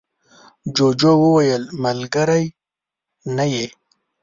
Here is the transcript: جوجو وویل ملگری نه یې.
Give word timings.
جوجو 0.75 1.13
وویل 1.23 1.63
ملگری 1.83 2.45
نه 3.35 3.45
یې. 3.53 3.65